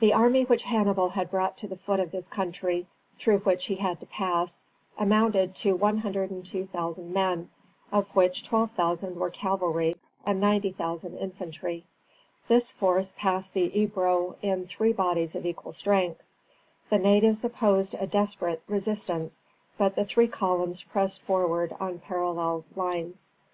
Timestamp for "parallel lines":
21.98-23.34